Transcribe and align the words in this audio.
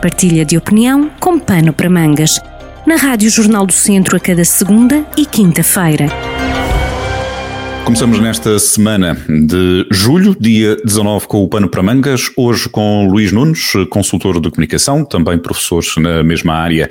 Partilha 0.00 0.46
de 0.46 0.56
opinião 0.56 1.10
com 1.20 1.38
pano 1.38 1.72
para 1.72 1.90
mangas. 1.90 2.40
Na 2.86 2.96
Rádio 2.96 3.28
Jornal 3.28 3.66
do 3.66 3.72
Centro 3.72 4.16
a 4.16 4.20
cada 4.20 4.44
segunda 4.44 5.04
e 5.16 5.26
quinta-feira. 5.26 6.29
Começamos 7.90 8.20
nesta 8.20 8.56
semana 8.60 9.16
de 9.28 9.84
julho, 9.90 10.36
dia 10.38 10.76
19, 10.76 11.26
com 11.26 11.42
o 11.42 11.48
Pano 11.48 11.68
para 11.68 11.82
Mangas, 11.82 12.30
hoje 12.36 12.68
com 12.68 13.08
Luís 13.08 13.32
Nunes, 13.32 13.72
consultor 13.90 14.40
de 14.40 14.48
comunicação, 14.48 15.04
também 15.04 15.36
professor 15.36 15.82
na 15.98 16.22
mesma 16.22 16.54
área, 16.54 16.88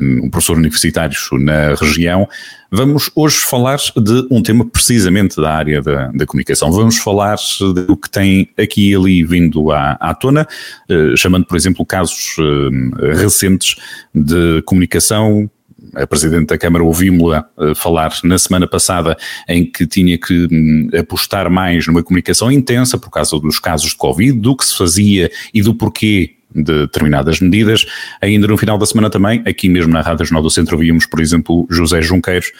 um 0.00 0.30
professor 0.30 0.56
universitário 0.56 1.16
na 1.32 1.74
região. 1.74 2.28
Vamos 2.70 3.10
hoje 3.16 3.38
falar 3.38 3.78
de 3.96 4.28
um 4.30 4.40
tema 4.40 4.64
precisamente 4.64 5.40
da 5.40 5.52
área 5.52 5.82
da, 5.82 6.06
da 6.12 6.24
comunicação. 6.24 6.70
Vamos 6.70 6.98
falar 6.98 7.36
do 7.74 7.96
que 7.96 8.08
tem 8.08 8.48
aqui 8.56 8.92
e 8.92 8.94
ali 8.94 9.24
vindo 9.24 9.72
à, 9.72 9.92
à 9.98 10.14
tona, 10.14 10.46
eh, 10.88 11.14
chamando, 11.16 11.46
por 11.46 11.56
exemplo, 11.56 11.84
casos 11.84 12.36
eh, 12.38 13.16
recentes 13.16 13.74
de 14.14 14.62
comunicação 14.64 15.50
a 15.94 16.06
Presidente 16.06 16.48
da 16.48 16.58
Câmara 16.58 16.84
ouvimos-la 16.84 17.46
uh, 17.56 17.74
falar 17.74 18.12
na 18.24 18.38
semana 18.38 18.66
passada 18.66 19.16
em 19.48 19.64
que 19.64 19.86
tinha 19.86 20.18
que 20.18 20.48
um, 20.50 20.88
apostar 20.98 21.50
mais 21.50 21.86
numa 21.86 22.02
comunicação 22.02 22.50
intensa 22.50 22.98
por 22.98 23.10
causa 23.10 23.38
dos 23.38 23.58
casos 23.58 23.90
de 23.90 23.96
Covid, 23.96 24.38
do 24.38 24.56
que 24.56 24.64
se 24.64 24.76
fazia 24.76 25.30
e 25.52 25.62
do 25.62 25.74
porquê 25.74 26.38
de 26.54 26.62
determinadas 26.62 27.40
medidas. 27.40 27.86
Ainda 28.20 28.46
no 28.46 28.56
final 28.56 28.78
da 28.78 28.86
semana 28.86 29.10
também, 29.10 29.42
aqui 29.46 29.68
mesmo 29.68 29.92
na 29.92 30.00
Rádio 30.00 30.24
Jornal 30.24 30.42
do 30.42 30.50
Centro, 30.50 30.76
ouvimos, 30.76 31.06
por 31.06 31.20
exemplo, 31.20 31.66
José 31.70 32.00
Junqueiros 32.00 32.52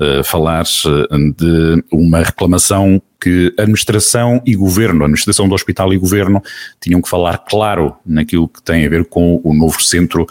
uh, 0.00 0.24
falar 0.24 0.64
uh, 0.64 1.32
de 1.32 1.84
uma 1.92 2.22
reclamação 2.22 3.00
que 3.20 3.52
administração 3.58 4.42
e 4.44 4.54
governo, 4.54 5.04
administração 5.04 5.48
do 5.48 5.54
hospital 5.54 5.92
e 5.92 5.96
governo, 5.96 6.42
tinham 6.80 7.00
que 7.00 7.08
falar 7.08 7.38
claro 7.38 7.94
naquilo 8.04 8.48
que 8.48 8.62
tem 8.62 8.84
a 8.84 8.88
ver 8.88 9.06
com 9.06 9.40
o 9.42 9.54
novo 9.54 9.82
centro 9.82 10.26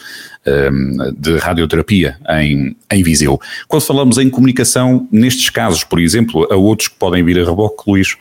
de 1.17 1.38
radioterapia 1.38 2.18
em, 2.29 2.76
em 2.91 3.04
Viseu. 3.04 3.40
Quando 3.68 3.82
falamos 3.82 4.18
em 4.18 4.29
comunicação, 4.29 5.07
nestes 5.12 5.49
casos, 5.49 5.84
por 5.84 5.99
exemplo, 5.99 6.48
a 6.51 6.55
outros 6.55 6.88
que 6.88 6.96
podem 6.96 7.24
vir 7.24 7.40
a 7.40 7.46
reboque, 7.46 7.84
Luís, 7.88 8.15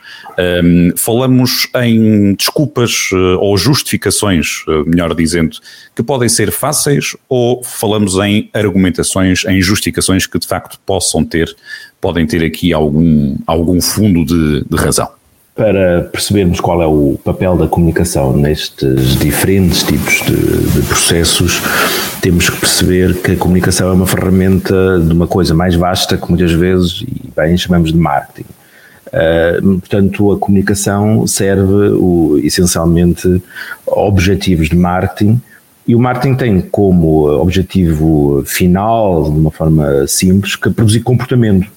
um, 0.63 0.91
falamos 0.97 1.67
em 1.75 2.33
desculpas 2.33 3.11
uh, 3.11 3.37
ou 3.39 3.57
justificações, 3.57 4.63
uh, 4.67 4.83
melhor 4.87 5.13
dizendo, 5.13 5.57
que 5.95 6.01
podem 6.01 6.27
ser 6.27 6.51
fáceis 6.51 7.15
ou 7.29 7.63
falamos 7.63 8.15
em 8.15 8.49
argumentações, 8.53 9.45
em 9.45 9.61
justificações 9.61 10.25
que 10.25 10.39
de 10.39 10.47
facto 10.47 10.79
possam 10.85 11.23
ter, 11.23 11.55
podem 12.01 12.25
ter 12.25 12.43
aqui 12.43 12.73
algum, 12.73 13.37
algum 13.45 13.79
fundo 13.79 14.25
de, 14.25 14.65
de 14.67 14.77
razão? 14.77 15.09
Para 15.55 16.03
percebermos 16.11 16.59
qual 16.59 16.81
é 16.81 16.85
o 16.85 17.17
papel 17.23 17.55
da 17.55 17.65
comunicação 17.65 18.35
nestes 18.35 19.15
diferentes 19.15 19.83
tipos 19.83 20.15
de, 20.15 20.35
de, 20.35 20.85
processos, 20.85 21.61
temos 22.21 22.49
que 22.49 22.59
perceber 22.59 23.15
que 23.21 23.31
a 23.31 23.37
comunicação 23.37 23.87
é 23.87 23.93
uma 23.93 24.05
ferramenta 24.05 24.99
de 24.99 25.13
uma 25.13 25.27
coisa 25.27 25.53
mais 25.53 25.73
vasta 25.73 26.17
que 26.17 26.27
muitas 26.27 26.51
vezes, 26.51 27.03
e 27.03 27.31
bem, 27.33 27.55
chamamos 27.55 27.93
de 27.93 27.97
marketing. 27.97 28.49
Uh, 29.07 29.79
portanto, 29.79 30.33
a 30.33 30.37
comunicação 30.37 31.25
serve 31.25 31.93
o, 31.93 32.37
essencialmente 32.43 33.41
objetivos 33.87 34.67
de 34.67 34.75
marketing 34.75 35.39
e 35.87 35.95
o 35.95 35.99
marketing 35.99 36.35
tem 36.35 36.59
como 36.61 37.27
objetivo 37.29 38.43
final, 38.45 39.31
de 39.31 39.39
uma 39.39 39.51
forma 39.51 40.05
simples, 40.05 40.57
que 40.57 40.69
produzir 40.69 40.99
comportamento. 40.99 41.67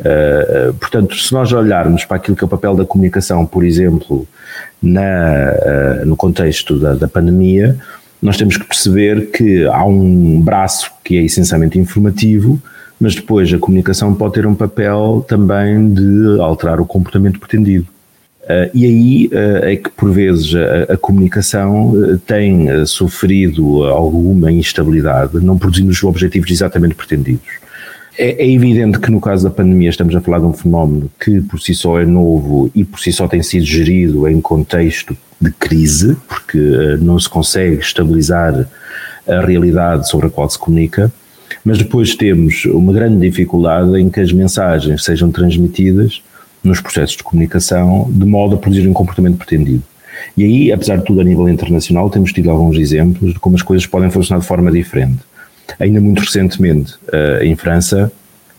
Uh, 0.00 0.74
portanto, 0.74 1.14
se 1.14 1.32
nós 1.32 1.52
olharmos 1.52 2.04
para 2.04 2.16
aquilo 2.16 2.36
que 2.36 2.42
é 2.42 2.46
o 2.46 2.48
papel 2.48 2.74
da 2.74 2.84
comunicação, 2.84 3.46
por 3.46 3.64
exemplo, 3.64 4.26
na, 4.82 5.02
uh, 5.02 6.06
no 6.06 6.16
contexto 6.16 6.78
da, 6.78 6.94
da, 6.94 7.06
pandemia, 7.06 7.78
nós 8.20 8.36
temos 8.36 8.56
que 8.56 8.64
perceber 8.64 9.30
que 9.30 9.64
há 9.66 9.84
um 9.84 10.40
braço 10.40 10.90
que 11.04 11.16
é 11.16 11.22
essencialmente 11.22 11.78
informativo, 11.78 12.60
mas 12.98 13.14
depois 13.14 13.52
a 13.52 13.58
comunicação 13.58 14.14
pode 14.14 14.34
ter 14.34 14.46
um 14.46 14.54
papel 14.54 15.24
também 15.28 15.92
de 15.92 16.40
alterar 16.40 16.80
o 16.80 16.86
comportamento 16.86 17.38
pretendido. 17.38 17.86
Uh, 18.44 18.70
e 18.74 18.84
aí 18.84 19.30
é 19.62 19.76
que, 19.76 19.88
por 19.90 20.10
vezes, 20.10 20.54
a, 20.54 20.94
a 20.94 20.96
comunicação 20.96 21.94
tem 22.26 22.84
sofrido 22.84 23.84
alguma 23.84 24.50
instabilidade, 24.50 25.38
não 25.40 25.56
produzindo 25.56 25.90
os 25.90 26.02
objetivos 26.02 26.50
exatamente 26.50 26.94
pretendidos. 26.94 27.63
É, 28.16 28.44
é, 28.44 28.50
evidente 28.50 28.98
que 29.00 29.10
no 29.10 29.20
caso 29.20 29.42
da 29.42 29.50
pandemia 29.50 29.90
estamos 29.90 30.14
a 30.14 30.20
falar 30.20 30.38
de 30.38 30.46
um 30.46 30.52
fenómeno 30.52 31.10
que 31.20 31.40
por 31.40 31.60
si 31.60 31.74
só 31.74 31.98
é 31.98 32.06
novo 32.06 32.70
e 32.74 32.84
por 32.84 33.00
si 33.00 33.12
só 33.12 33.26
tem 33.26 33.42
sido 33.42 33.64
gerido 33.64 34.28
em 34.28 34.40
contexto 34.40 35.16
de 35.40 35.50
crise, 35.50 36.16
porque 36.28 36.58
uh, 36.58 36.98
não 37.02 37.18
se 37.18 37.28
consegue 37.28 37.80
estabilizar 37.80 38.68
a 39.26 39.40
realidade 39.40 40.08
sobre 40.08 40.28
a 40.28 40.30
qual 40.30 40.48
se 40.48 40.58
comunica, 40.58 41.12
mas 41.64 41.78
depois 41.78 42.14
temos 42.14 42.64
uma 42.66 42.92
grande 42.92 43.28
dificuldade 43.28 43.98
em 43.98 44.08
que 44.08 44.20
as 44.20 44.32
mensagens 44.32 45.02
sejam 45.02 45.32
transmitidas 45.32 46.22
nos 46.62 46.80
processos 46.80 47.16
de 47.16 47.22
comunicação 47.22 48.08
de 48.10 48.24
modo 48.24 48.54
a 48.54 48.58
produzir 48.58 48.86
um 48.86 48.92
comportamento 48.92 49.38
pretendido. 49.38 49.82
E 50.36 50.44
aí, 50.44 50.72
apesar 50.72 50.98
de 50.98 51.04
tudo, 51.04 51.20
a 51.20 51.24
nível 51.24 51.48
internacional, 51.48 52.08
temos 52.08 52.32
tido 52.32 52.50
alguns 52.50 52.76
exemplos 52.78 53.32
de 53.32 53.40
como 53.40 53.56
as 53.56 53.62
coisas 53.62 53.86
podem 53.86 54.10
funcionar 54.10 54.40
de 54.40 54.46
forma 54.46 54.70
diferente. 54.70 55.18
Ainda 55.78 56.00
muito 56.00 56.20
recentemente, 56.20 56.94
uh, 57.08 57.42
em 57.42 57.56
França, 57.56 58.12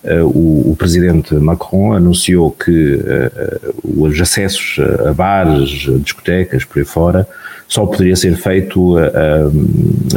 uh, 0.03 0.25
o, 0.25 0.71
o, 0.71 0.75
presidente 0.75 1.33
Macron 1.35 1.93
anunciou 1.93 2.51
que 2.51 2.95
uh, 2.95 3.75
os 3.83 4.19
acessos 4.19 4.77
a 5.07 5.13
bares, 5.13 5.69
discotecas, 6.01 6.63
por 6.63 6.79
aí 6.79 6.85
fora, 6.85 7.27
só 7.67 7.85
poderia 7.85 8.15
ser 8.15 8.35
feito 8.35 8.95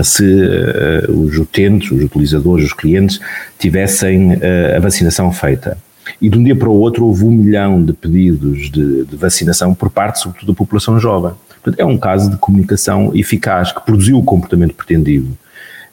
se 0.04 0.22
os 1.08 1.38
utentes, 1.38 1.90
os 1.90 2.04
utilizadores, 2.04 2.66
os 2.66 2.72
clientes, 2.74 3.18
tivessem 3.58 4.34
a 4.76 4.78
vacinação 4.78 5.32
feita. 5.32 5.78
E 6.20 6.28
de 6.28 6.38
um 6.38 6.44
dia 6.44 6.54
para 6.54 6.68
o 6.68 6.74
outro 6.78 7.06
houve 7.06 7.24
um 7.24 7.30
milhão 7.30 7.82
de 7.82 7.94
pedidos 7.94 8.70
de, 8.70 9.02
de 9.04 9.16
vacinação 9.16 9.74
por 9.74 9.88
parte, 9.88 10.20
sobretudo, 10.20 10.52
da 10.52 10.56
população 10.56 11.00
jovem. 11.00 11.32
Portanto, 11.62 11.80
é 11.80 11.84
um 11.86 11.96
caso 11.96 12.30
de 12.30 12.36
comunicação 12.36 13.12
eficaz 13.14 13.72
que 13.72 13.80
produziu 13.80 14.18
o 14.18 14.22
comportamento 14.22 14.74
pretendido. 14.74 15.36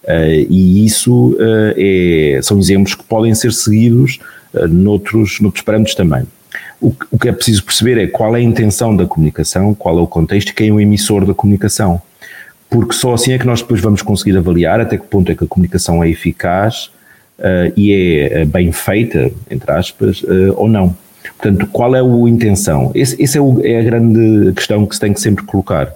Uh, 0.05 0.45
e 0.49 0.85
isso 0.85 1.31
uh, 1.31 1.73
é, 1.75 2.39
são 2.43 2.59
exemplos 2.59 2.93
que 2.93 3.03
podem 3.03 3.33
ser 3.33 3.51
seguidos 3.51 4.19
uh, 4.53 4.67
noutros, 4.67 5.39
noutros 5.39 5.63
parâmetros 5.63 5.95
também. 5.95 6.23
O, 6.79 6.93
o, 7.09 7.17
que 7.17 7.27
é 7.27 7.31
preciso 7.31 7.63
perceber 7.63 7.97
é 7.97 8.05
qual 8.05 8.35
é 8.35 8.39
a 8.39 8.43
intenção 8.43 8.95
da 8.95 9.07
comunicação, 9.07 9.73
qual 9.73 9.97
é 9.97 10.01
o 10.01 10.07
contexto 10.07 10.49
e 10.49 10.53
quem 10.53 10.69
é 10.69 10.71
o 10.71 10.79
emissor 10.79 11.25
da 11.25 11.33
comunicação. 11.33 11.99
Porque 12.69 12.93
só 12.93 13.13
assim 13.13 13.33
é 13.33 13.39
que 13.39 13.47
nós 13.47 13.61
depois 13.61 13.81
vamos 13.81 14.03
conseguir 14.03 14.37
avaliar 14.37 14.79
até 14.79 14.95
que 14.97 15.07
ponto 15.07 15.31
é 15.31 15.35
que 15.35 15.43
a 15.43 15.47
comunicação 15.47 16.03
é 16.03 16.09
eficaz 16.09 16.91
e 17.77 17.93
é 17.93 18.43
bem 18.45 18.71
feita, 18.71 19.31
entre 19.49 19.71
aspas, 19.71 20.23
ou 20.55 20.67
não. 20.67 20.95
Portanto, 21.37 21.67
qual 21.71 21.95
é 21.95 21.99
a 21.99 22.29
intenção? 22.29 22.91
Esse 22.93 23.37
é, 23.37 23.71
é, 23.71 23.79
a 23.79 23.83
grande 23.83 24.51
questão 24.53 24.85
que 24.85 24.95
se 24.95 25.01
tem 25.01 25.13
que 25.13 25.21
sempre 25.21 25.45
colocar. 25.45 25.93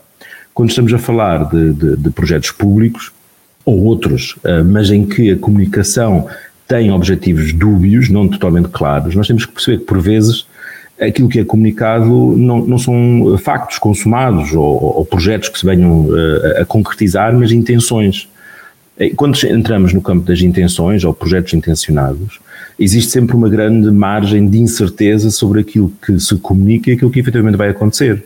Quando 0.54 0.70
estamos 0.70 0.94
a 0.94 0.98
falar 0.98 1.50
de, 1.50 1.74
de, 1.74 1.98
de 1.98 2.10
projetos 2.12 2.52
públicos, 2.52 3.12
ou 3.66 3.84
outros, 3.84 4.36
eh, 4.44 4.64
mas 4.64 4.90
em 4.92 5.06
que 5.06 5.32
a 5.32 5.38
comunicação 5.38 6.28
tem 6.68 6.92
objetivos 6.92 7.52
dúbios, 7.54 8.10
não 8.10 8.28
totalmente 8.28 8.70
claros, 8.70 9.16
nós 9.16 9.28
temos 9.28 9.46
que 9.46 9.52
perceber 9.52 9.80
que, 9.80 9.86
por 9.86 10.00
vezes, 10.00 10.46
aquilo 11.00 11.30
que 11.30 11.40
é 11.40 11.46
comunicado 11.46 12.08
não, 12.38 12.66
não 12.66 12.78
são 12.78 13.38
factos 13.38 13.80
consumados 13.80 14.54
ou, 14.54 14.98
ou 14.98 15.06
projetos 15.06 15.50
que 15.50 15.58
se 15.58 15.66
venham 15.66 16.08
a, 16.12 16.58
eh, 16.60 16.62
a 16.62 16.66
concretizar, 16.66 17.34
mas 17.34 17.52
intenções. 17.52 18.28
Quando 19.16 19.38
entramos 19.48 19.94
no 19.94 20.02
campo 20.02 20.26
das 20.26 20.42
intenções 20.42 21.06
ou 21.06 21.14
projetos 21.14 21.54
intencionados, 21.54 22.40
existe 22.78 23.12
sempre 23.12 23.34
uma 23.34 23.48
grande 23.48 23.90
margem 23.92 24.48
de 24.48 24.60
incerteza 24.60 25.32
sobre 25.32 25.62
aquilo 25.62 25.92
que 26.06 26.20
se 26.20 26.36
comunica 26.38 26.90
e 26.90 26.94
aquilo 26.94 27.10
que 27.10 27.20
efetivamente 27.20 27.56
vai 27.56 27.70
acontecer. 27.70 28.26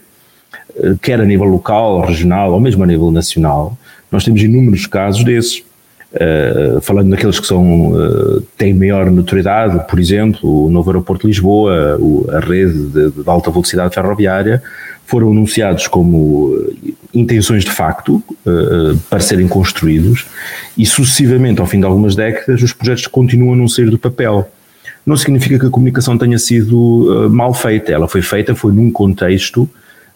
Eh, 0.75 0.95
quer 1.01 1.19
a 1.19 1.25
nível 1.25 1.45
local, 1.45 2.01
regional 2.01 2.53
ou 2.53 2.59
mesmo 2.59 2.83
a 2.83 2.87
nível 2.87 3.11
nacional, 3.11 3.77
nós 4.13 4.23
temos 4.23 4.41
inúmeros 4.41 4.85
casos 4.85 5.23
desses. 5.23 5.63
Uh, 6.13 6.79
falando 6.81 7.09
daqueles 7.09 7.39
que 7.39 7.47
são, 7.47 7.93
uh, 7.93 8.41
têm 8.55 8.71
maior 8.71 9.09
notoriedade, 9.09 9.83
por 9.89 9.99
exemplo, 9.99 10.67
o 10.67 10.69
novo 10.69 10.91
aeroporto 10.91 11.23
de 11.23 11.29
Lisboa, 11.29 11.97
o, 11.99 12.27
a 12.29 12.39
rede 12.39 12.85
de, 12.89 13.09
de, 13.09 13.23
alta 13.25 13.49
velocidade 13.49 13.95
ferroviária, 13.95 14.61
foram 15.07 15.31
anunciados 15.31 15.87
como 15.87 16.55
intenções 17.11 17.63
de 17.63 17.71
facto 17.71 18.21
uh, 18.45 18.95
para 19.09 19.19
serem 19.21 19.47
construídos 19.47 20.27
e 20.77 20.85
sucessivamente, 20.85 21.59
ao 21.59 21.65
fim 21.65 21.79
de 21.79 21.85
algumas 21.87 22.15
décadas, 22.15 22.61
os 22.61 22.73
projetos 22.73 23.07
continuam 23.07 23.53
a 23.53 23.55
não 23.55 23.67
sair 23.67 23.89
do 23.89 23.97
papel. 23.97 24.47
Não 25.03 25.17
significa 25.17 25.57
que 25.57 25.65
a 25.65 25.69
comunicação 25.71 26.15
tenha 26.15 26.37
sido 26.37 27.27
mal 27.31 27.55
feita, 27.55 27.91
ela 27.91 28.07
foi 28.07 28.21
feita, 28.21 28.53
foi 28.53 28.71
num 28.71 28.91
contexto 28.91 29.67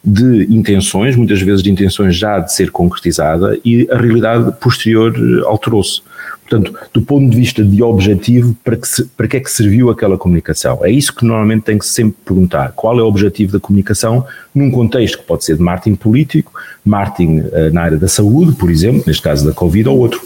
de 0.04 0.48
intenções, 0.50 1.16
muitas 1.16 1.42
vezes 1.42 1.62
de 1.62 1.72
intenções 1.72 2.16
já 2.16 2.40
de 2.40 2.54
ser 2.54 2.72
concretizada, 2.72 3.58
e 3.64 3.88
a 3.92 3.98
realidade 3.98 4.52
posterior 4.60 5.14
alterou-se. 5.46 6.02
Portanto, 6.48 6.74
do 6.94 7.02
ponto 7.02 7.30
de 7.30 7.36
vista 7.36 7.62
de 7.62 7.84
objetivo, 7.84 8.56
para 8.64 8.78
que, 8.78 8.88
se, 8.88 9.04
para 9.06 9.28
que 9.28 9.36
é 9.36 9.40
que 9.42 9.52
serviu 9.52 9.90
aquela 9.90 10.18
comunicação? 10.18 10.80
É 10.82 10.90
isso 10.90 11.14
que 11.14 11.26
normalmente 11.26 11.64
tem 11.64 11.78
que 11.78 11.86
sempre 11.86 12.16
perguntar. 12.24 12.72
Qual 12.72 12.98
é 12.98 13.04
o 13.04 13.06
objetivo 13.06 13.52
da 13.52 13.60
comunicação 13.60 14.26
num 14.56 14.72
contexto 14.72 15.18
que 15.18 15.26
pode 15.26 15.44
ser 15.44 15.58
de 15.58 15.62
marketing 15.62 15.96
político, 15.98 16.54
marketing 16.86 17.40
uh, 17.40 17.74
na 17.74 17.82
área 17.82 17.98
da 17.98 18.08
saúde, 18.08 18.56
por 18.56 18.72
exemplo, 18.72 19.04
neste 19.06 19.22
caso 19.22 19.46
da 19.46 19.52
Covid, 19.52 19.90
ou 19.90 19.98
outro. 19.98 20.22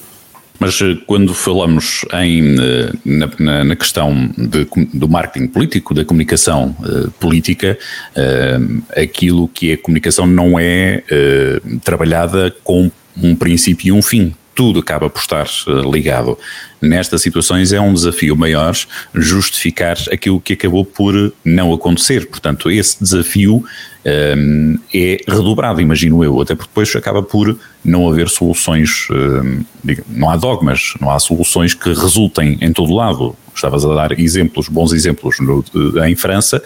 Mas 0.62 0.80
eh, 0.80 0.96
quando 1.08 1.34
falamos 1.34 2.06
em, 2.14 2.56
eh, 2.62 2.92
na, 3.40 3.64
na 3.64 3.76
questão 3.76 4.30
de, 4.38 4.68
do 4.94 5.10
marketing 5.10 5.48
político, 5.48 5.92
da 5.92 6.06
comunicação 6.06 6.76
uh, 6.82 7.10
política, 7.20 7.76
uh, 8.16 8.84
aquilo 8.96 9.48
que 9.48 9.72
é 9.72 9.78
comunicação 9.78 10.28
não 10.28 10.60
é 10.60 11.02
uh, 11.12 11.80
trabalhada 11.80 12.56
com 12.64 12.92
um 13.20 13.36
princípio 13.36 13.88
e 13.88 13.92
um 13.92 14.04
fim 14.04 14.36
tudo 14.54 14.80
acaba 14.80 15.10
por 15.10 15.20
estar 15.20 15.46
eh, 15.46 15.72
ligado. 15.90 16.38
Nestas 16.82 17.22
situações 17.22 17.72
é 17.72 17.80
um 17.80 17.94
desafio 17.94 18.36
maior 18.36 18.76
justificar 19.14 19.98
aquilo 20.12 20.42
que 20.42 20.54
acabou 20.54 20.84
por 20.84 21.34
não 21.46 21.74
acontecer. 21.74 22.28
Portanto, 22.28 22.70
esse 22.72 23.02
desafio 23.02 23.58
um, 23.58 23.64
ehm, 24.04 24.76
é 24.94 25.18
redobrado, 25.28 25.80
imagino 25.80 26.24
eu, 26.24 26.42
até 26.42 26.56
porque 26.56 26.70
depois 26.70 26.96
acaba 26.96 27.22
por 27.22 27.58
não 27.86 28.10
haver 28.10 28.30
soluções, 28.30 29.08
um, 29.12 29.64
não 30.08 30.30
há 30.30 30.38
dogmas, 30.38 30.94
não 31.00 31.12
há 31.12 31.20
soluções 31.20 31.74
que 31.74 31.94
resultem 31.94 32.58
em 32.62 32.74
todo 32.74 32.94
lado. 32.94 33.36
Estavas 33.54 33.86
a 33.86 33.94
dar 33.94 34.18
exemplos, 34.18 34.70
bons 34.70 34.94
exemplos 34.94 35.38
no, 35.40 35.64
em 36.06 36.16
França, 36.16 36.64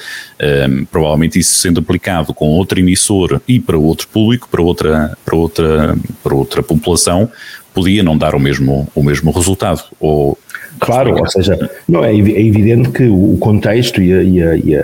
um, 0.69 0.85
provavelmente 0.85 1.39
isso 1.39 1.55
sendo 1.55 1.79
aplicado 1.79 2.33
com 2.33 2.47
outro 2.49 2.79
emissor 2.79 3.41
e 3.47 3.59
para 3.59 3.77
outro 3.77 4.07
público, 4.07 4.47
para 4.49 4.61
outra, 4.61 5.17
para 5.25 5.35
outra, 5.35 5.97
para 6.23 6.35
outra 6.35 6.63
população, 6.63 7.29
podia 7.75 8.01
não 8.01 8.18
dar 8.18 8.33
o 8.33 8.39
mesmo, 8.39 8.88
o 8.95 9.04
mesmo 9.04 9.30
resultado. 9.31 9.83
Ou, 10.00 10.38
claro, 10.80 11.16
ou 11.16 11.27
seja, 11.27 11.69
não, 11.88 12.04
é, 12.04 12.12
é 12.12 12.16
evidente 12.16 12.89
que 12.89 13.04
o 13.04 13.38
contexto 13.38 14.01
e 14.01 14.13
a, 14.13 14.24
e 14.24 14.42
a, 14.42 14.56
e 14.56 14.75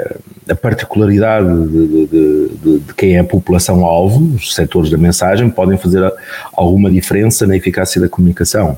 a 0.50 0.56
particularidade 0.56 1.48
de, 1.68 1.88
de, 1.88 2.08
de, 2.08 2.80
de, 2.80 2.94
quem 2.96 3.16
é 3.16 3.20
a 3.20 3.24
população-alvo, 3.24 4.36
os 4.36 4.54
setores 4.54 4.92
da 4.92 4.98
mensagem, 4.98 5.50
podem 5.50 5.78
fazer 5.78 6.12
alguma 6.54 6.92
diferença 6.92 7.48
na 7.48 7.56
eficácia 7.56 8.02
da 8.02 8.10
comunicação. 8.10 8.78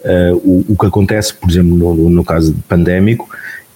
Uh, 0.00 0.36
o, 0.44 0.64
o, 0.68 0.76
que 0.78 0.86
acontece, 0.86 1.34
por 1.34 1.50
exemplo, 1.50 1.74
no, 1.74 2.10
no 2.10 2.24
caso 2.24 2.54
pandémico, 2.68 3.28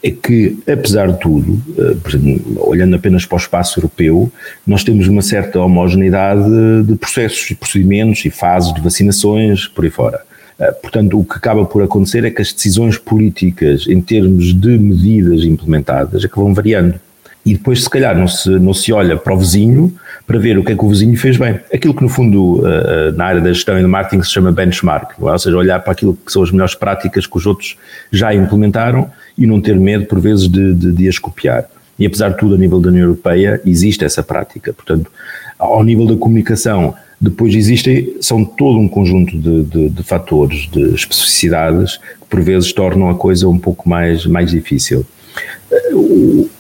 é 0.03 0.11
que, 0.11 0.59
apesar 0.67 1.13
de 1.13 1.21
tudo, 1.21 1.63
eh, 1.79 2.41
olhando 2.59 2.97
apenas 2.97 3.25
para 3.25 3.37
o 3.37 3.39
espaço 3.39 3.79
europeu, 3.79 4.31
nós 4.67 4.83
temos 4.83 5.07
uma 5.07 5.23
certa 5.23 5.61
homogeneidade 5.61 6.43
de 6.85 6.97
processos 6.97 7.49
e 7.51 7.55
procedimentos 7.55 8.25
e 8.25 8.31
fases 8.31 8.75
de 8.75 8.81
vacinações, 8.81 9.69
por 9.69 9.85
aí 9.85 9.91
fora. 9.91 10.21
Eh, 10.59 10.73
portanto, 10.73 11.19
o 11.19 11.25
que 11.25 11.37
acaba 11.37 11.65
por 11.65 11.83
acontecer 11.85 12.25
é 12.25 12.31
que 12.31 12.43
as 12.43 12.53
decisões 12.53 12.99
políticas, 12.99 13.87
em 13.87 14.01
termos 14.01 14.53
de 14.53 14.77
medidas 14.77 15.45
implementadas, 15.45 16.25
é 16.25 16.29
que 16.29 16.37
vão 16.37 16.53
variando. 16.53 16.99
E 17.45 17.55
depois, 17.55 17.83
se 17.83 17.91
calhar, 17.91 18.17
não 18.17 18.29
se, 18.29 18.49
não 18.51 18.73
se 18.73 18.93
olha 18.93 19.17
para 19.17 19.35
o 19.35 19.39
vizinho 19.39 19.93
para 20.27 20.39
ver 20.39 20.57
o 20.59 20.65
que 20.65 20.73
é 20.73 20.77
que 20.77 20.85
o 20.85 20.89
vizinho 20.89 21.17
fez 21.17 21.37
bem. 21.37 21.59
Aquilo 21.73 21.93
que, 21.95 22.03
no 22.03 22.09
fundo, 22.09 22.63
eh, 22.67 23.13
na 23.13 23.25
área 23.25 23.41
da 23.41 23.53
gestão 23.53 23.79
e 23.79 23.83
do 23.83 23.89
marketing 23.89 24.23
se 24.23 24.31
chama 24.31 24.53
benchmark, 24.53 25.21
ou 25.21 25.39
seja, 25.39 25.57
olhar 25.57 25.81
para 25.81 25.93
aquilo 25.93 26.17
que 26.25 26.33
são 26.33 26.43
as 26.43 26.51
melhores 26.51 26.75
práticas 26.75 27.27
que 27.27 27.37
os 27.37 27.47
outros 27.47 27.77
já 28.13 28.33
implementaram 28.33 29.11
e 29.37 29.47
não 29.47 29.61
ter 29.61 29.79
medo, 29.79 30.07
por 30.07 30.21
vezes, 30.21 30.49
de, 30.49 30.75
de, 30.75 30.93
de 30.93 31.09
as 31.09 31.19
copiar. 31.19 31.67
E 31.99 32.07
apesar 32.07 32.31
de 32.31 32.39
tudo, 32.39 32.55
a 32.55 32.59
nível 32.59 32.81
da 32.81 32.89
União 32.89 33.05
Europeia, 33.05 33.61
existe 33.65 34.05
essa 34.05 34.23
prática. 34.23 34.73
Portanto, 34.73 35.11
ao 35.59 35.85
nível 35.85 36.07
da 36.07 36.17
comunicação, 36.17 36.95
depois 37.21 37.55
existem, 37.55 38.17
são 38.21 38.45
todo 38.45 38.79
um 38.79 38.89
conjunto 38.89 39.39
de, 39.39 39.63
de, 39.63 39.89
de, 39.91 40.03
fatores, 40.03 40.69
de 40.69 40.93
especificidades, 40.95 41.99
que 41.99 42.27
por 42.29 42.41
vezes 42.41 42.73
tornam 42.73 43.09
a 43.09 43.15
coisa 43.15 43.49
um 43.49 43.59
pouco 43.59 43.89
mais, 43.89 44.27
mais 44.27 44.51
difícil. 44.51 45.07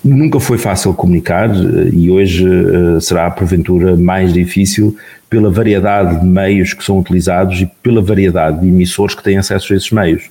Nunca 0.04 0.38
foi 0.38 0.58
fácil 0.58 0.94
comunicar 0.94 1.50
e 1.92 2.10
hoje 2.10 2.46
eh, 2.46 3.00
será, 3.00 3.30
porventura, 3.30 3.96
mais 3.96 4.32
difícil 4.32 4.96
pela 5.28 5.50
variedade 5.50 6.20
de 6.20 6.26
meios 6.26 6.72
que 6.72 6.84
são 6.84 6.98
utilizados 6.98 7.60
e 7.60 7.66
pela 7.82 8.00
variedade 8.00 8.60
de 8.60 8.68
emissores 8.68 9.14
que 9.14 9.22
têm 9.22 9.38
acesso 9.38 9.72
a 9.72 9.76
esses 9.76 9.90
meios. 9.90 10.30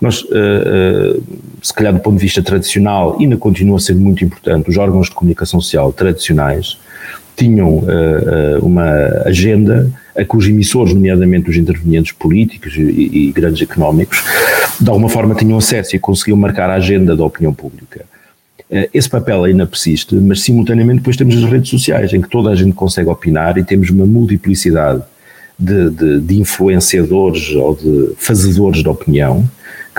Nós, 0.00 0.22
uh, 0.22 0.26
uh, 0.26 1.22
se 1.62 1.74
calhar 1.74 1.92
do 1.92 2.00
ponto 2.00 2.16
de 2.16 2.22
vista 2.22 2.42
tradicional, 2.42 3.16
ainda 3.20 3.36
continua 3.36 3.76
a 3.76 3.80
ser 3.80 3.94
muito 3.94 4.24
importante, 4.24 4.70
os 4.70 4.76
órgãos 4.78 5.08
de 5.08 5.14
comunicação 5.14 5.60
social 5.60 5.92
tradicionais 5.92 6.78
tinham 7.36 7.78
uh, 7.78 8.58
uma 8.62 8.90
agenda 9.26 9.90
a 10.16 10.24
que 10.24 10.36
os 10.36 10.48
emissores, 10.48 10.94
nomeadamente 10.94 11.50
os 11.50 11.56
intervenientes 11.56 12.12
políticos 12.12 12.74
e, 12.76 12.80
e, 12.80 13.32
grandes 13.32 13.62
económicos, 13.62 14.22
de 14.80 14.88
alguma 14.88 15.08
forma 15.08 15.34
tinham 15.34 15.56
acesso 15.56 15.94
e 15.94 15.98
conseguiam 15.98 16.36
marcar 16.36 16.68
a 16.68 16.74
agenda 16.74 17.16
da 17.16 17.24
opinião 17.24 17.54
pública. 17.54 18.04
Esse 18.92 19.08
papel 19.08 19.44
ainda 19.44 19.66
persiste, 19.66 20.14
mas 20.14 20.42
simultaneamente 20.42 20.98
depois 20.98 21.16
temos 21.16 21.36
as 21.36 21.44
redes 21.50 21.70
sociais, 21.70 22.12
em 22.12 22.20
que 22.20 22.28
toda 22.28 22.50
a 22.50 22.54
gente 22.54 22.72
consegue 22.72 23.08
opinar 23.08 23.58
e 23.58 23.64
temos 23.64 23.90
uma 23.90 24.06
multiplicidade 24.06 25.02
de, 25.58 25.90
de, 25.90 26.20
de 26.20 26.40
influenciadores 26.40 27.50
ou 27.54 27.74
de 27.74 28.12
fazedores 28.16 28.82
de 28.82 28.88
opinião, 28.88 29.48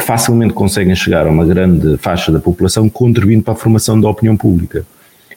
que 0.01 0.07
facilmente 0.07 0.53
conseguem 0.53 0.95
chegar 0.95 1.27
a 1.27 1.29
uma 1.29 1.45
grande 1.45 1.95
faixa 1.97 2.31
da 2.31 2.39
população 2.39 2.89
contribuindo 2.89 3.43
para 3.43 3.53
a 3.53 3.55
formação 3.55 4.01
da 4.01 4.09
opinião 4.09 4.35
pública. 4.35 4.83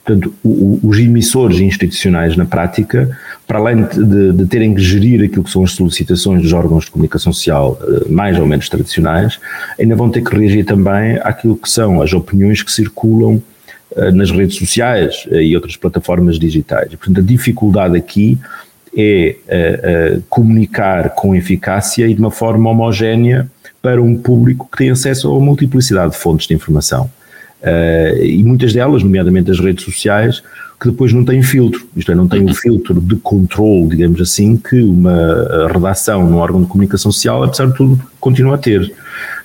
Portanto, 0.03 0.35
os 0.43 0.99
emissores 0.99 1.61
institucionais 1.61 2.37
na 2.37 2.45
prática, 2.45 3.17
para 3.47 3.59
além 3.59 3.85
de, 3.85 4.33
de, 4.33 4.47
terem 4.47 4.75
que 4.75 4.83
gerir 4.83 5.23
aquilo 5.25 5.45
que 5.45 5.51
são 5.51 5.65
as 5.65 5.73
solicitações 5.73 6.43
dos 6.43 6.53
órgãos 6.53 6.85
de 6.85 6.91
comunicação 6.91 7.33
social 7.33 7.79
eh, 7.81 8.09
mais 8.11 8.39
ou 8.39 8.47
menos 8.47 8.69
tradicionais, 8.69 9.39
ainda 9.81 9.97
vão 9.97 10.11
ter 10.11 10.23
que 10.23 10.37
reagir 10.37 10.65
também 10.65 11.19
àquilo 11.23 11.57
que 11.57 11.71
são 11.71 12.03
as 12.03 12.13
opiniões 12.13 12.63
que 12.63 12.71
circulam 12.71 13.43
eh, 13.97 14.11
nas 14.11 14.31
redes 14.31 14.57
sociais 14.57 15.27
eh, 15.31 15.43
e 15.43 15.55
outras 15.55 15.75
plataformas 15.77 16.39
digitais. 16.39 16.95
Portanto, 16.95 17.21
a 17.21 17.23
dificuldade 17.23 17.97
aqui 17.97 18.39
é 18.97 19.37
comunicar 20.29 21.11
com 21.17 21.35
eficácia 21.35 22.07
e 22.07 22.15
de 22.15 22.21
uma 22.21 22.31
forma 22.31 22.71
homogénea 22.71 23.51
para 23.85 24.03
um 24.03 24.17
público 24.17 24.67
que 24.73 24.79
tem 24.79 24.89
acesso 24.89 25.29
a 25.29 25.33
uma 25.33 25.45
multiplicidade 25.45 26.13
de 26.13 26.19
fontes 26.19 26.47
de 26.47 26.55
informação. 26.55 27.05
Uh, 27.61 28.25
e 28.25 28.43
muitas 28.43 28.73
delas, 28.73 29.03
nomeadamente 29.03 29.51
as 29.51 29.61
redes 29.61 29.85
sociais, 29.85 30.43
que 30.81 30.89
depois 30.89 31.13
não 31.13 31.23
têm 31.23 31.43
filtro, 31.43 31.87
isto 31.95 32.11
é, 32.11 32.15
não 32.15 32.27
têm 32.27 32.41
o 32.41 32.51
um 32.51 32.55
filtro 32.57 32.99
de 32.99 33.17
controle, 33.17 33.89
digamos 33.89 34.23
assim, 34.23 34.57
que 34.57 34.81
uma 34.81 35.69
redação 35.71 36.27
num 36.27 36.39
órgão 36.39 36.63
de 36.63 36.67
comunicação 36.67 37.13
social, 37.13 37.43
apesar 37.43 37.67
de 37.67 37.77
tudo, 37.77 38.01
continua 38.19 38.55
a 38.55 38.59
ter. 38.59 38.91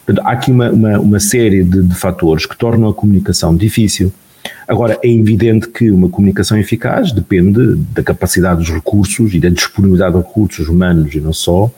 Portanto, 0.06 0.25
há 0.25 0.31
aqui 0.31 0.51
uma, 0.51 0.71
uma, 0.71 1.00
uma 1.00 1.19
série 1.19 1.62
de, 1.62 1.83
de, 1.83 1.95
fatores 1.95 2.45
que 2.45 2.57
tornam 2.57 2.88
a 2.88 2.94
comunicação 2.94 3.53
difícil. 3.53 4.09
Agora, 4.65 4.97
é 5.03 5.09
evidente 5.09 5.68
que 5.68 5.92
uma 5.92 6.07
comunicação 6.07 6.57
eficaz 6.57 7.12
depende 7.12 7.75
da 7.94 8.01
capacidade 8.01 8.62
dos 8.62 8.69
recursos 8.69 9.33
e 9.33 9.39
da 9.39 9.50
disponibilidade 9.50 10.13
de 10.13 10.19
recursos 10.19 10.69
humanos 10.69 11.13
e 11.13 11.19
não 11.19 11.33
só, 11.33 11.69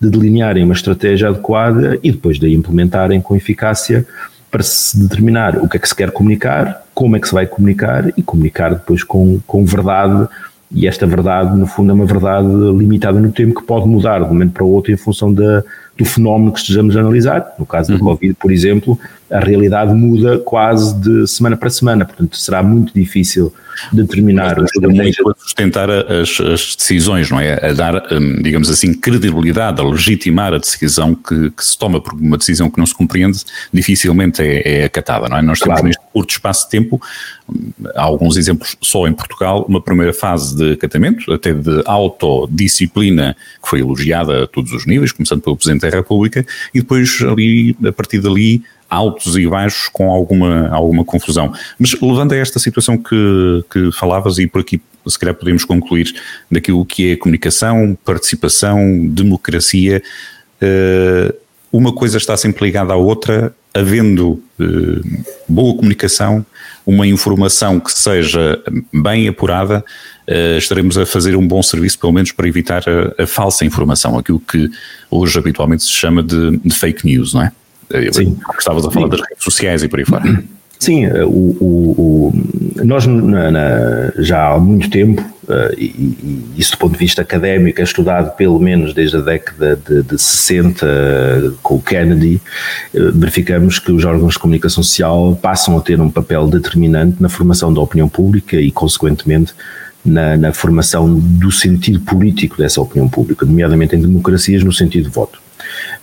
de 0.00 0.08
delinearem 0.08 0.64
uma 0.64 0.74
estratégia 0.74 1.28
adequada 1.28 1.98
e 2.02 2.10
depois 2.10 2.38
de 2.38 2.46
a 2.46 2.50
implementarem 2.50 3.20
com 3.20 3.36
eficácia 3.36 4.06
para 4.50 4.62
se 4.62 4.98
determinar 4.98 5.58
o 5.58 5.68
que 5.68 5.76
é 5.76 5.80
que 5.80 5.88
se 5.88 5.94
quer 5.94 6.10
comunicar, 6.10 6.84
como 6.94 7.16
é 7.16 7.20
que 7.20 7.28
se 7.28 7.34
vai 7.34 7.46
comunicar 7.46 8.12
e 8.16 8.22
comunicar 8.22 8.70
depois 8.74 9.04
com, 9.04 9.38
com 9.46 9.64
verdade. 9.64 10.28
E 10.72 10.86
esta 10.86 11.06
verdade, 11.06 11.56
no 11.56 11.66
fundo, 11.66 11.90
é 11.90 11.94
uma 11.94 12.06
verdade 12.06 12.48
limitada 12.48 13.20
no 13.20 13.30
tempo 13.30 13.60
que 13.60 13.66
pode 13.66 13.86
mudar 13.86 14.18
de 14.18 14.24
um 14.24 14.28
momento 14.28 14.52
para 14.52 14.64
o 14.64 14.70
outro 14.70 14.92
em 14.92 14.96
função 14.96 15.32
da, 15.32 15.62
do 16.00 16.04
fenómeno 16.06 16.50
que 16.50 16.60
estejamos 16.60 16.96
a 16.96 17.00
analisar. 17.00 17.54
No 17.58 17.66
caso 17.66 17.88
da 17.88 17.94
uhum. 17.98 18.04
Covid, 18.04 18.34
por 18.34 18.50
exemplo, 18.50 18.98
a 19.30 19.38
realidade 19.38 19.92
muda 19.92 20.38
quase 20.38 20.94
de 20.98 21.26
semana 21.26 21.56
para 21.56 21.68
semana, 21.68 22.06
portanto 22.06 22.36
será 22.36 22.62
muito 22.62 22.92
difícil 22.94 23.52
determinar 23.92 24.56
Mas 24.58 24.70
ajuda 24.70 24.88
muito 24.88 25.30
a 25.30 25.34
sustentar 25.38 25.88
as, 25.90 26.40
as, 26.40 26.76
decisões, 26.76 27.30
não 27.30 27.40
é? 27.40 27.70
A 27.70 27.72
dar, 27.72 28.12
hum, 28.12 28.42
digamos 28.42 28.68
assim, 28.68 28.92
credibilidade, 28.92 29.80
a 29.80 29.84
legitimar 29.84 30.52
a 30.52 30.58
decisão 30.58 31.14
que, 31.14 31.50
que, 31.50 31.64
se 31.64 31.78
toma, 31.78 32.00
porque 32.00 32.22
uma 32.22 32.36
decisão 32.36 32.70
que 32.70 32.78
não 32.78 32.86
se 32.86 32.94
compreende 32.94 33.40
dificilmente 33.72 34.42
é, 34.42 34.80
é 34.80 34.84
acatada, 34.84 35.28
não 35.28 35.36
é? 35.36 35.42
Nós 35.42 35.58
temos 35.58 35.74
claro. 35.74 35.86
neste 35.86 36.02
curto 36.12 36.30
espaço 36.30 36.64
de 36.64 36.70
tempo, 36.70 37.00
há 37.94 38.02
alguns 38.02 38.36
exemplos 38.36 38.76
só 38.80 39.06
em 39.06 39.12
Portugal, 39.12 39.64
uma 39.68 39.80
primeira 39.80 40.12
fase 40.12 40.56
de 40.56 40.72
acatamento, 40.72 41.32
até 41.32 41.52
de 41.52 41.82
autodisciplina, 41.86 43.36
que 43.62 43.68
foi 43.68 43.80
elogiada 43.80 44.44
a 44.44 44.46
todos 44.46 44.72
os 44.72 44.86
níveis, 44.86 45.12
começando 45.12 45.40
pelo 45.40 45.56
Presidente 45.56 45.86
República, 45.90 46.44
e 46.74 46.80
depois 46.80 47.18
ali, 47.22 47.76
a 47.84 47.92
partir 47.92 48.20
dali, 48.20 48.62
altos 48.88 49.36
e 49.36 49.46
baixos 49.46 49.88
com 49.88 50.10
alguma, 50.10 50.68
alguma 50.68 51.04
confusão. 51.04 51.52
Mas 51.78 51.92
levando 52.00 52.32
a 52.32 52.36
esta 52.36 52.58
situação 52.58 52.98
que, 52.98 53.64
que 53.70 53.92
falavas, 53.92 54.38
e 54.38 54.46
por 54.46 54.60
aqui 54.60 54.80
se 55.06 55.18
calhar 55.18 55.34
podemos 55.34 55.64
concluir 55.64 56.12
daquilo 56.50 56.84
que 56.84 57.12
é 57.12 57.16
comunicação, 57.16 57.96
participação, 58.04 59.06
democracia, 59.06 60.02
uh, 60.60 61.34
uma 61.72 61.92
coisa 61.92 62.16
está 62.16 62.36
sempre 62.36 62.64
ligada 62.64 62.92
à 62.92 62.96
outra, 62.96 63.54
havendo 63.72 64.42
boa 65.48 65.74
comunicação, 65.76 66.44
uma 66.84 67.06
informação 67.06 67.78
que 67.78 67.92
seja 67.92 68.60
bem 68.92 69.28
apurada, 69.28 69.84
estaremos 70.58 70.98
a 70.98 71.06
fazer 71.06 71.36
um 71.36 71.46
bom 71.46 71.62
serviço, 71.62 71.98
pelo 71.98 72.12
menos 72.12 72.32
para 72.32 72.48
evitar 72.48 72.82
a, 72.88 73.22
a 73.22 73.26
falsa 73.26 73.64
informação, 73.64 74.18
aquilo 74.18 74.40
que 74.40 74.68
hoje 75.10 75.38
habitualmente 75.38 75.84
se 75.84 75.90
chama 75.90 76.22
de, 76.22 76.56
de 76.58 76.74
fake 76.74 77.06
news, 77.06 77.34
não 77.34 77.42
é? 77.42 77.52
Sim. 78.12 78.36
Estavas 78.58 78.86
a 78.86 78.90
falar 78.90 79.06
Sim. 79.06 79.10
das 79.10 79.20
redes 79.20 79.44
sociais 79.44 79.82
e 79.82 79.88
por 79.88 79.98
aí 79.98 80.04
fora. 80.04 80.24
Sim, 80.80 81.06
o, 81.08 81.56
o, 81.60 82.32
o 82.78 82.84
nós 82.84 83.06
na, 83.06 83.50
na, 83.50 84.12
já 84.16 84.48
há 84.48 84.58
muito 84.58 84.88
tempo, 84.88 85.20
uh, 85.20 85.74
e, 85.76 85.84
e, 85.84 86.54
isso 86.56 86.72
do 86.72 86.78
ponto 86.78 86.92
de 86.92 86.98
vista 86.98 87.20
académico 87.20 87.78
é 87.82 87.84
estudado 87.84 88.34
pelo 88.34 88.58
menos 88.58 88.94
desde 88.94 89.18
a 89.18 89.20
década 89.20 89.76
de, 89.76 90.02
de 90.02 90.18
60 90.18 90.86
uh, 90.86 91.52
com 91.62 91.74
o 91.74 91.82
Kennedy, 91.82 92.40
uh, 92.94 93.12
verificamos 93.12 93.78
que 93.78 93.92
os 93.92 94.06
órgãos 94.06 94.32
de 94.32 94.38
comunicação 94.38 94.82
social 94.82 95.38
passam 95.42 95.76
a 95.76 95.82
ter 95.82 96.00
um 96.00 96.10
papel 96.10 96.48
determinante 96.48 97.20
na 97.20 97.28
formação 97.28 97.74
da 97.74 97.82
opinião 97.82 98.08
pública 98.08 98.56
e, 98.56 98.70
consequentemente, 98.70 99.52
na, 100.02 100.34
na 100.38 100.50
formação 100.54 101.12
do 101.12 101.52
sentido 101.52 102.00
político 102.00 102.56
dessa 102.56 102.80
opinião 102.80 103.06
pública, 103.06 103.44
nomeadamente 103.44 103.94
em 103.94 104.00
democracias 104.00 104.64
no 104.64 104.72
sentido 104.72 105.04
de 105.04 105.10
voto. 105.10 105.49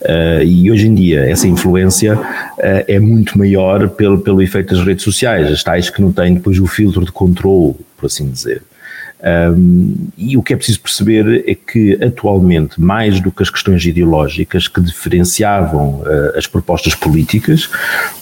Uh, 0.00 0.42
e 0.44 0.70
hoje 0.70 0.86
em 0.86 0.94
dia 0.94 1.28
essa 1.28 1.48
influência 1.48 2.16
uh, 2.16 2.84
é 2.86 3.00
muito 3.00 3.36
maior 3.36 3.88
pelo, 3.88 4.18
pelo 4.20 4.40
efeito 4.40 4.74
das 4.74 4.84
redes 4.84 5.04
sociais, 5.04 5.50
as 5.50 5.62
tais 5.62 5.90
que 5.90 6.00
não 6.00 6.12
têm 6.12 6.34
depois 6.34 6.58
o 6.58 6.66
filtro 6.66 7.04
de 7.04 7.10
controle, 7.10 7.74
por 7.96 8.06
assim 8.06 8.30
dizer. 8.30 8.62
Um, 9.20 10.10
e 10.16 10.36
o 10.36 10.42
que 10.44 10.52
é 10.52 10.56
preciso 10.56 10.80
perceber 10.80 11.42
é 11.44 11.52
que, 11.52 11.98
atualmente, 12.00 12.80
mais 12.80 13.20
do 13.20 13.32
que 13.32 13.42
as 13.42 13.50
questões 13.50 13.84
ideológicas 13.84 14.68
que 14.68 14.80
diferenciavam 14.80 16.02
uh, 16.02 16.36
as 16.36 16.46
propostas 16.46 16.94
políticas, 16.94 17.68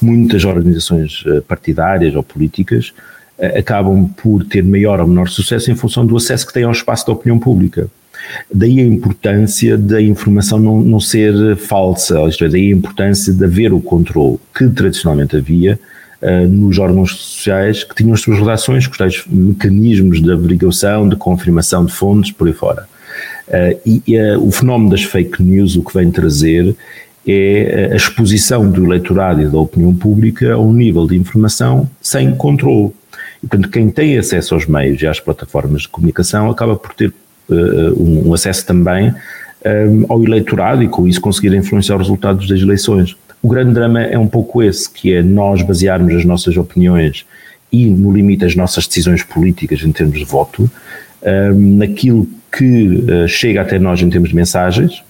muitas 0.00 0.44
organizações 0.44 1.22
partidárias 1.46 2.14
ou 2.14 2.22
políticas 2.22 2.94
acabam 3.54 4.08
por 4.16 4.44
ter 4.44 4.64
maior 4.64 4.98
ou 4.98 5.06
menor 5.06 5.28
sucesso 5.28 5.70
em 5.70 5.76
função 5.76 6.06
do 6.06 6.16
acesso 6.16 6.46
que 6.46 6.54
têm 6.54 6.64
ao 6.64 6.72
espaço 6.72 7.06
da 7.06 7.12
opinião 7.12 7.38
pública. 7.38 7.86
Daí 8.52 8.80
a 8.80 8.85
importância 8.85 9.76
da 9.76 10.00
informação 10.00 10.59
não, 10.59 10.80
não 10.80 11.00
ser 11.00 11.56
falsa, 11.56 12.21
isto 12.28 12.45
é, 12.45 12.49
daí 12.49 12.73
a 12.73 12.76
importância 12.76 13.33
de 13.33 13.45
haver 13.45 13.73
o 13.73 13.80
controle 13.80 14.38
que 14.56 14.68
tradicionalmente 14.68 15.37
havia 15.37 15.78
uh, 16.23 16.49
nos 16.49 16.78
órgãos 16.78 17.14
sociais 17.14 17.85
que 17.85 17.95
tinham 17.95 18.14
as 18.14 18.21
suas 18.21 18.38
redações, 18.38 18.87
com 18.87 18.92
os 18.92 18.99
tais 18.99 19.25
mecanismos 19.26 20.23
de 20.23 20.30
averiguação, 20.33 21.09
de 21.09 21.16
confirmação 21.16 21.85
de 21.85 21.92
fontes, 21.92 22.33
por 22.33 22.47
aí 22.47 22.54
fora. 22.54 22.88
Uh, 23.49 24.02
e 24.06 24.18
uh, 24.18 24.42
o 24.42 24.50
fenómeno 24.50 24.90
das 24.90 25.04
fake 25.04 25.42
news 25.42 25.76
o 25.76 25.83
que 25.83 25.97
vem 25.97 26.11
trazer 26.11 26.75
é 27.26 27.90
a 27.92 27.97
exposição 27.97 28.71
do 28.71 28.85
eleitorado 28.85 29.42
e 29.42 29.47
da 29.47 29.59
opinião 29.59 29.95
pública 29.95 30.54
a 30.54 30.59
um 30.59 30.73
nível 30.73 31.06
de 31.06 31.16
informação 31.16 31.90
sem 32.00 32.35
controle. 32.37 32.92
E, 33.42 33.49
portanto, 33.49 33.68
quem 33.68 33.90
tem 33.90 34.16
acesso 34.16 34.54
aos 34.54 34.66
meios 34.66 35.02
e 35.02 35.06
às 35.06 35.18
plataformas 35.18 35.83
de 35.83 35.88
comunicação 35.88 36.49
acaba 36.49 36.76
por 36.76 36.95
ter 36.95 37.12
um, 37.48 38.32
acesso 38.34 38.66
também 38.66 39.14
eh, 39.64 39.86
ao 40.08 40.22
eleitorado 40.22 40.82
e 40.82 40.88
com 40.88 41.06
isso 41.06 41.20
conseguir 41.20 41.54
influenciar 41.54 41.96
os 41.96 42.02
resultados 42.02 42.48
das 42.48 42.60
eleições. 42.60 43.16
O 43.42 43.48
grande 43.48 43.72
drama 43.72 44.02
é 44.02 44.18
um 44.18 44.26
pouco 44.26 44.62
esse, 44.62 44.88
que 44.90 45.12
é 45.12 45.22
nós 45.22 45.62
basearmos 45.62 46.14
as 46.14 46.24
nossas 46.24 46.56
opiniões 46.56 47.26
e, 47.72 47.86
no 47.86 48.12
limite, 48.12 48.44
as 48.44 48.54
nossas 48.56 48.86
decisões 48.86 49.22
políticas 49.22 49.82
em 49.82 49.92
termos 49.92 50.18
de 50.18 50.24
voto, 50.24 50.70
um, 51.52 51.76
naquilo 51.76 52.28
que 52.56 53.28
chega 53.28 53.60
até 53.60 53.78
nós 53.78 54.00
em 54.00 54.08
termos 54.08 54.30
de 54.30 54.36
mensagens, 54.36 55.02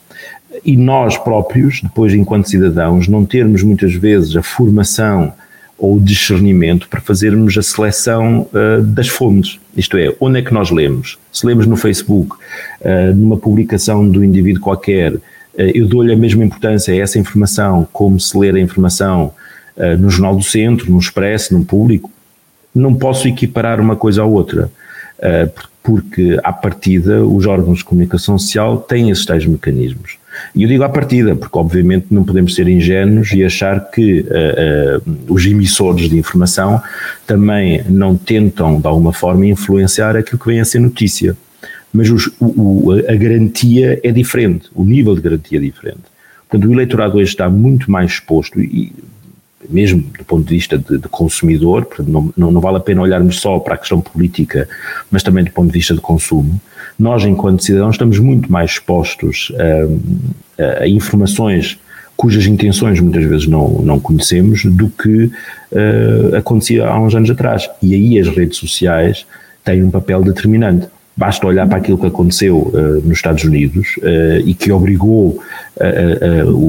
e 0.65 0.77
nós 0.77 1.17
próprios, 1.17 1.81
depois, 1.83 2.13
enquanto 2.13 2.49
cidadãos, 2.49 3.09
não 3.09 3.25
termos 3.25 3.63
muitas 3.63 3.95
vezes 3.95 4.35
a 4.37 4.43
formação 4.43 5.33
ou 5.79 6.01
discernimento 6.01 6.89
para 6.89 7.01
fazermos 7.01 7.57
a 7.57 7.63
seleção 7.63 8.49
uh, 8.53 8.83
das 8.83 9.09
fontes. 9.09 9.61
Isto 9.77 9.97
é, 9.99 10.15
onde 10.21 10.39
é 10.39 10.43
que 10.43 10.53
nós 10.53 10.71
lemos? 10.71 11.19
Se 11.31 11.47
lemos 11.47 11.67
no 11.67 11.77
Facebook, 11.77 12.35
uh, 12.35 13.15
numa 13.15 13.37
publicação 13.37 14.09
do 14.09 14.25
indivíduo 14.25 14.63
qualquer, 14.63 15.15
uh, 15.15 15.23
eu 15.57 15.87
dou-lhe 15.87 16.13
a 16.13 16.17
mesma 16.17 16.45
importância 16.45 16.95
a 16.95 16.97
essa 16.97 17.19
informação 17.19 17.87
como 17.93 18.19
se 18.19 18.37
ler 18.37 18.55
a 18.55 18.61
informação 18.61 19.33
no 19.99 20.09
Jornal 20.09 20.35
do 20.35 20.43
Centro, 20.43 20.91
no 20.91 20.99
Expresso, 20.99 21.53
no 21.53 21.63
Público. 21.63 22.11
Não 22.75 22.95
posso 22.95 23.29
equiparar 23.29 23.79
uma 23.79 23.95
coisa 23.95 24.23
à 24.23 24.25
outra, 24.25 24.71
porque, 25.83 26.41
à 26.43 26.51
partida, 26.51 27.23
os 27.23 27.45
órgãos 27.45 27.81
de 27.81 27.85
comunicação 27.85 28.39
social 28.39 28.79
têm 28.79 29.11
esses 29.11 29.27
tais 29.27 29.45
mecanismos. 29.45 30.17
E 30.55 30.63
eu 30.63 30.69
digo 30.69 30.85
à 30.85 30.89
partida, 30.89 31.35
porque 31.35 31.59
obviamente 31.59 32.07
não 32.11 32.25
podemos 32.25 32.55
ser 32.55 32.69
ingênuos 32.69 33.33
e 33.33 33.45
achar 33.45 33.91
que 33.91 34.21
uh, 34.21 35.01
uh, 35.01 35.33
os 35.33 35.45
emissores 35.47 36.09
de 36.09 36.19
informação 36.19 36.83
também 37.27 37.83
não 37.89 38.17
tentam, 38.17 38.81
de 38.81 38.87
alguma 38.87 39.13
forma, 39.13 39.47
influenciar 39.47 40.17
aquilo 40.17 40.39
que 40.39 40.47
vem 40.47 40.61
a 40.61 40.65
ser 40.65 40.79
notícia. 40.79 41.37
Mas 41.93 42.11
os, 42.11 42.31
o, 42.41 42.93
a 43.09 43.15
garantia 43.15 44.01
é 44.03 44.13
diferente, 44.13 44.69
o 44.75 44.85
nível 44.85 45.15
de 45.15 45.21
garantia 45.21 45.59
é 45.59 45.63
diferente. 45.63 46.03
Portanto, 46.49 46.69
o 46.69 46.73
eleitorado 46.73 47.17
hoje 47.17 47.31
está 47.31 47.49
muito 47.49 47.91
mais 47.91 48.13
exposto 48.13 48.61
e 48.61 48.93
mesmo 49.69 50.01
do 50.01 50.25
ponto 50.25 50.47
de 50.47 50.55
vista 50.55 50.79
de, 50.79 50.99
de 50.99 51.09
consumidor, 51.09 51.89
não, 52.07 52.33
não, 52.37 52.51
não, 52.53 52.61
vale 52.61 52.77
a 52.77 52.81
pena 52.81 53.03
olharmos 53.03 53.41
só 53.41 53.59
para 53.59 53.75
a 53.75 53.79
questão 53.79 54.01
política, 54.01 54.69
mas 55.11 55.23
também 55.23 55.45
do 55.45 55.51
ponto 55.51 55.67
de 55.67 55.73
vista 55.73 55.95
de 55.95 56.01
consumo, 56.01 56.61
nós, 56.99 57.25
enquanto 57.25 57.63
cidadãos, 57.63 57.95
estamos 57.95 58.19
muito 58.19 58.51
mais 58.51 58.73
expostos 58.73 59.53
a, 60.59 60.83
a 60.83 60.89
informações 60.89 61.79
cujas 62.17 62.47
intenções 62.47 62.99
muitas 62.99 63.25
vezes 63.25 63.47
não, 63.47 63.69
não 63.83 64.01
conhecemos 64.01 64.65
do 64.65 64.89
que 64.89 65.25
uh, 65.27 66.37
acontecia 66.37 66.87
há 66.87 66.99
uns 66.99 67.15
anos 67.15 67.31
atrás. 67.31 67.69
E 67.83 67.95
aí 67.95 68.19
as 68.19 68.29
redes 68.29 68.57
sociais 68.57 69.27
têm 69.63 69.83
um 69.83 69.91
papel 69.91 70.23
determinante. 70.23 70.89
Basta 71.15 71.47
olhar 71.47 71.67
para 71.69 71.79
aquilo 71.79 71.99
que 71.99 72.07
aconteceu 72.07 72.59
uh, 72.59 73.07
nos 73.07 73.19
Estados 73.19 73.45
Unidos 73.45 73.97
uh, 73.99 74.41
e 74.45 74.55
que 74.55 74.73
obrigou 74.73 75.41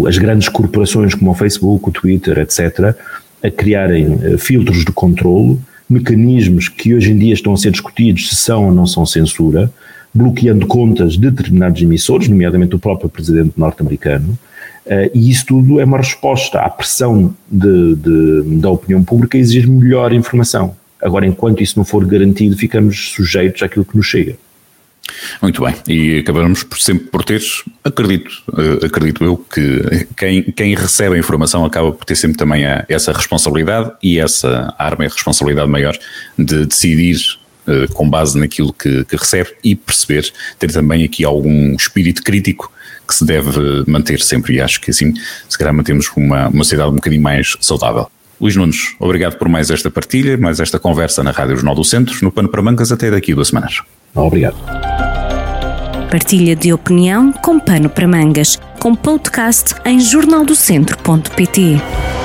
as 0.05 0.17
grandes 0.17 0.49
corporações 0.49 1.15
como 1.15 1.31
o 1.31 1.33
Facebook, 1.33 1.87
o 1.87 1.91
Twitter, 1.93 2.37
etc., 2.39 2.93
a 3.41 3.49
criarem 3.49 4.37
filtros 4.37 4.83
de 4.83 4.91
controlo, 4.91 5.57
mecanismos 5.89 6.67
que 6.67 6.93
hoje 6.93 7.11
em 7.11 7.17
dia 7.17 7.33
estão 7.33 7.53
a 7.53 7.57
ser 7.57 7.71
discutidos 7.71 8.27
se 8.27 8.35
são 8.35 8.65
ou 8.65 8.73
não 8.73 8.85
são 8.85 9.05
censura, 9.05 9.71
bloqueando 10.13 10.65
contas 10.65 11.13
de 11.13 11.29
determinados 11.29 11.81
emissores, 11.81 12.27
nomeadamente 12.27 12.75
o 12.75 12.79
próprio 12.79 13.09
presidente 13.09 13.53
norte-americano, 13.57 14.37
e 15.13 15.29
isso 15.29 15.45
tudo 15.45 15.79
é 15.79 15.83
uma 15.83 15.97
resposta 15.97 16.59
à 16.61 16.69
pressão 16.69 17.35
de, 17.51 17.95
de, 17.95 18.41
da 18.57 18.69
opinião 18.69 19.03
pública 19.03 19.37
a 19.37 19.41
exigir 19.41 19.67
melhor 19.67 20.13
informação. 20.13 20.75
Agora, 21.01 21.27
enquanto 21.27 21.61
isso 21.61 21.77
não 21.77 21.85
for 21.85 22.05
garantido, 22.05 22.57
ficamos 22.57 23.11
sujeitos 23.11 23.61
àquilo 23.61 23.85
que 23.85 23.97
nos 23.97 24.05
chega. 24.05 24.35
Muito 25.41 25.63
bem, 25.63 25.73
e 25.87 26.19
acabamos 26.19 26.65
sempre 26.79 27.05
por 27.07 27.23
ter, 27.23 27.41
acredito, 27.83 28.29
eh, 28.57 28.85
acredito 28.85 29.23
eu, 29.23 29.37
que 29.37 30.05
quem, 30.17 30.43
quem 30.43 30.75
recebe 30.75 31.15
a 31.15 31.19
informação 31.19 31.63
acaba 31.63 31.91
por 31.91 32.03
ter 32.03 32.15
sempre 32.15 32.37
também 32.37 32.65
a, 32.65 32.85
essa 32.89 33.13
responsabilidade 33.13 33.91
e 34.03 34.19
essa 34.19 34.73
arma 34.77 35.05
e 35.05 35.07
responsabilidade 35.07 35.69
maior 35.69 35.97
de 36.37 36.65
decidir 36.65 37.17
uh, 37.67 37.93
com 37.93 38.09
base 38.09 38.39
naquilo 38.39 38.73
que, 38.73 39.05
que 39.05 39.15
recebe 39.15 39.51
e 39.63 39.75
perceber, 39.75 40.31
ter 40.57 40.71
também 40.71 41.03
aqui 41.03 41.23
algum 41.23 41.75
espírito 41.75 42.23
crítico 42.23 42.71
que 43.07 43.15
se 43.15 43.25
deve 43.25 43.83
manter 43.87 44.19
sempre 44.19 44.55
e 44.55 44.61
acho 44.61 44.81
que 44.81 44.91
assim 44.91 45.13
se 45.47 45.57
calhar 45.57 45.73
mantemos 45.73 46.11
uma, 46.15 46.49
uma 46.49 46.63
sociedade 46.63 46.91
um 46.91 46.95
bocadinho 46.95 47.21
mais 47.21 47.55
saudável. 47.61 48.07
Luís 48.39 48.55
Nunes, 48.55 48.95
obrigado 48.99 49.37
por 49.37 49.49
mais 49.49 49.71
esta 49.71 49.89
partilha, 49.89 50.37
mais 50.37 50.59
esta 50.59 50.77
conversa 50.77 51.23
na 51.23 51.31
Rádio 51.31 51.55
Jornal 51.55 51.73
do 51.73 51.83
Centro, 51.83 52.15
no 52.21 52.31
Pano 52.31 52.49
para 52.49 52.61
Mancas, 52.61 52.91
até 52.91 53.09
daqui 53.09 53.31
a 53.31 53.35
duas 53.35 53.47
semanas. 53.47 53.81
Obrigado. 54.13 54.57
Partilha 56.11 56.55
de 56.55 56.71
opinião 56.71 57.33
com 57.33 57.59
Pano 57.59 57.89
para 57.89 58.07
Mangas, 58.07 58.59
com 58.79 58.95
podcast 58.95 59.75
em 59.85 59.99
jornaldocentro.pt. 59.99 62.16